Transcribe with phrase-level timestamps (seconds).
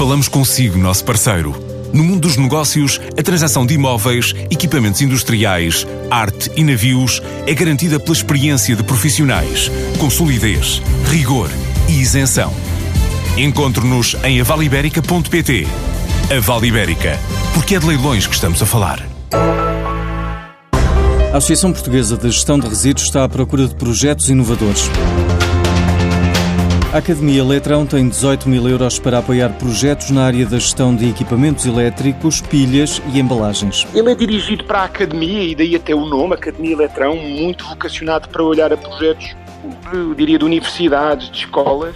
[0.00, 1.54] Falamos consigo, nosso parceiro.
[1.92, 8.00] No mundo dos negócios, a transação de imóveis, equipamentos industriais, arte e navios é garantida
[8.00, 11.50] pela experiência de profissionais, com solidez, rigor
[11.86, 12.50] e isenção.
[13.36, 15.66] Encontre-nos em avaliberica.pt.
[16.34, 17.20] A Vale Ibérica,
[17.52, 19.06] porque é de leilões que estamos a falar.
[21.30, 24.88] A Associação Portuguesa de Gestão de Resíduos está à procura de projetos inovadores.
[26.92, 31.08] A Academia Eletrão tem 18 mil euros para apoiar projetos na área da gestão de
[31.08, 33.86] equipamentos elétricos, pilhas e embalagens.
[33.94, 38.28] Ele é dirigido para a Academia, e daí até o nome, Academia Eletrão, muito vocacionado
[38.28, 39.36] para olhar a projetos,
[39.92, 41.94] eu diria, de universidades, de escolas,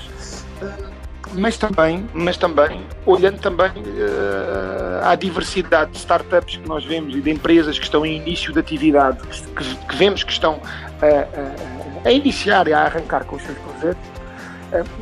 [1.32, 7.20] mas também, mas também olhando também uh, à diversidade de startups que nós vemos e
[7.20, 12.02] de empresas que estão em início de atividade, que, que vemos que estão uh, uh,
[12.04, 14.23] a iniciar e a arrancar com os seus projetos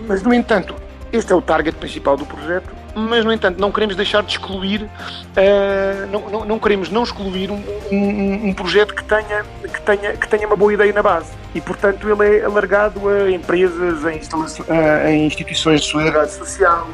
[0.06, 0.74] mas, no entanto,
[1.12, 4.82] este é o target principal do projeto, mas, no entanto, não queremos deixar de excluir,
[4.82, 10.12] uh, não, não, não, queremos não excluir um, um, um, projeto que tenha, que, tenha,
[10.12, 11.30] que tenha uma boa ideia na base.
[11.54, 16.88] E, portanto, ele é alargado a empresas, a, a instituições de solidariedade social,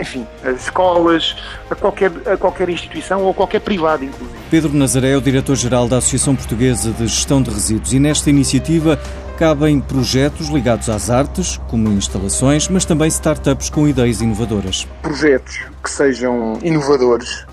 [0.00, 1.36] enfim, as escolas,
[1.70, 4.38] a qualquer, a qualquer instituição ou qualquer privado, inclusive.
[4.50, 8.98] Pedro Nazaré é o diretor-geral da Associação Portuguesa de Gestão de Resíduos e nesta iniciativa
[9.38, 14.86] cabem projetos ligados às artes, como instalações, mas também startups com ideias inovadoras.
[15.02, 17.44] Projetos que sejam inovadores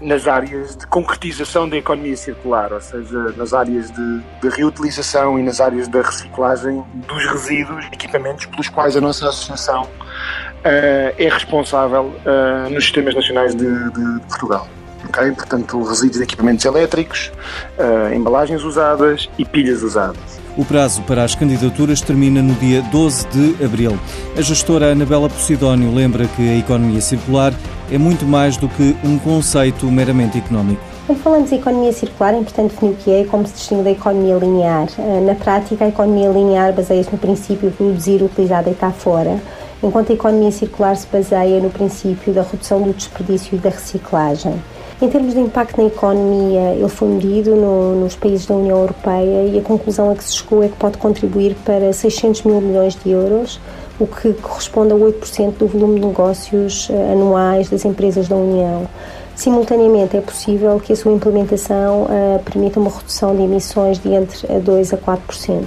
[0.00, 5.42] nas áreas de concretização da economia circular, ou seja, nas áreas de, de reutilização e
[5.42, 12.12] nas áreas da reciclagem dos resíduos, equipamentos pelos quais a nossa associação uh, é responsável
[12.24, 14.68] uh, nos sistemas nacionais de, de, de Portugal.
[15.06, 15.32] Okay?
[15.32, 17.32] Portanto, resíduos de equipamentos elétricos,
[17.78, 20.38] uh, embalagens usadas e pilhas usadas.
[20.56, 23.96] O prazo para as candidaturas termina no dia 12 de abril.
[24.36, 27.52] A gestora Anabela Posidónio lembra que a economia circular
[27.90, 30.82] é muito mais do que um conceito meramente económico.
[31.06, 33.84] Quando falamos de economia circular, é importante definir o que é e como se distingue
[33.84, 34.88] da economia linear.
[34.98, 39.40] Eh, na prática, a economia linear baseia-se no princípio de produzir, utilizar, deitar fora,
[39.82, 44.60] enquanto a economia circular se baseia no princípio da redução do desperdício e da reciclagem.
[45.00, 49.44] Em termos de impacto na economia, ele foi medido no, nos países da União Europeia
[49.44, 52.96] e a conclusão a que se chegou é que pode contribuir para 600 mil milhões
[52.96, 53.60] de euros,
[54.00, 58.88] o que corresponde a 8% do volume de negócios eh, anuais das empresas da União.
[59.36, 64.48] Simultaneamente, é possível que a sua implementação uh, permita uma redução de emissões de entre
[64.48, 65.64] 2% a 4%.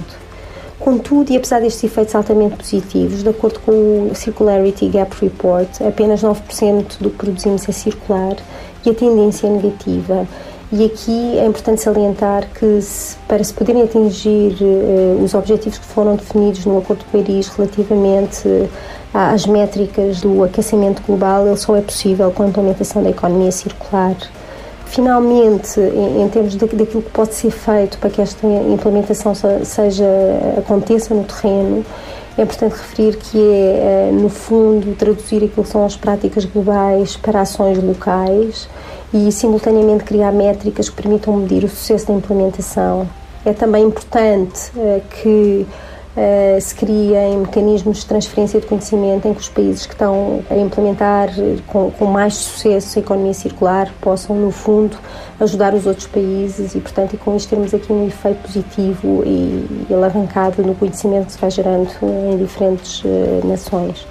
[0.78, 6.22] Contudo, e apesar destes efeitos altamente positivos, de acordo com o Circularity Gap Report, apenas
[6.22, 8.36] 9% do que produzimos é circular
[8.84, 10.26] e a tendência negativa.
[10.74, 15.84] E aqui é importante salientar que, se, para se poderem atingir uh, os objetivos que
[15.84, 18.68] foram definidos no Acordo de Paris relativamente uh,
[19.12, 24.16] às métricas do aquecimento global, ele só é possível com a implementação da economia circular.
[24.86, 30.06] Finalmente, em, em termos de, daquilo que pode ser feito para que esta implementação seja
[30.56, 31.84] aconteça no terreno,
[32.36, 37.16] é importante referir que é, eh, no fundo, traduzir aquilo que são as práticas globais
[37.16, 38.68] para ações locais
[39.12, 43.06] e, simultaneamente, criar métricas que permitam medir o sucesso da implementação.
[43.44, 45.66] É também importante uh, que
[46.16, 50.56] uh, se criem mecanismos de transferência de conhecimento em que os países que estão a
[50.56, 51.30] implementar
[51.66, 54.96] com, com mais sucesso a economia circular possam, no fundo,
[55.40, 59.86] ajudar os outros países e, portanto, e com isto termos aqui um efeito positivo e,
[59.88, 64.06] e alavancado no conhecimento que se vai gerando em diferentes uh, nações.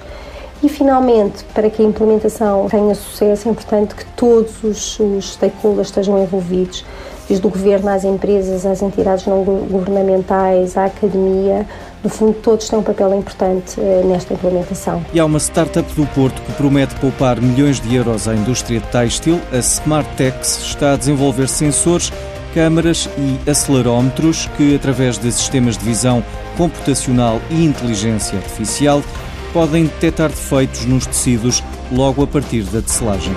[0.62, 5.88] E, finalmente, para que a implementação tenha sucesso, é importante que todos os, os stakeholders
[5.88, 6.84] estejam envolvidos,
[7.28, 11.66] desde o governo às empresas, às entidades não governamentais, à academia,
[12.02, 15.04] no fundo, todos têm um papel importante uh, nesta implementação.
[15.12, 19.40] E há uma startup do Porto que promete poupar milhões de euros à indústria têxtil.
[19.52, 22.12] A SmartTex está a desenvolver sensores,
[22.52, 26.24] câmaras e acelerómetros que, através de sistemas de visão
[26.56, 29.00] computacional e inteligência artificial,
[29.52, 33.32] podem detectar defeitos nos tecidos logo a partir da tecelagem.